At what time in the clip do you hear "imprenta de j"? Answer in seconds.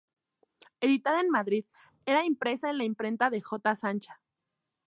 2.85-3.75